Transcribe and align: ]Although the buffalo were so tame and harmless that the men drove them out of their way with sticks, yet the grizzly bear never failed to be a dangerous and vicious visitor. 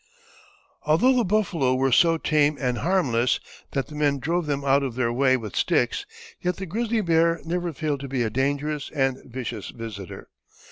]Although 0.87 1.13
the 1.15 1.23
buffalo 1.23 1.75
were 1.75 1.91
so 1.91 2.17
tame 2.17 2.57
and 2.59 2.79
harmless 2.79 3.39
that 3.73 3.85
the 3.85 3.93
men 3.93 4.17
drove 4.17 4.47
them 4.47 4.65
out 4.65 4.81
of 4.81 4.95
their 4.95 5.13
way 5.13 5.37
with 5.37 5.55
sticks, 5.55 6.07
yet 6.41 6.55
the 6.55 6.65
grizzly 6.65 7.01
bear 7.01 7.39
never 7.45 7.71
failed 7.71 7.99
to 7.99 8.07
be 8.07 8.23
a 8.23 8.31
dangerous 8.31 8.89
and 8.95 9.23
vicious 9.25 9.69
visitor. 9.69 10.29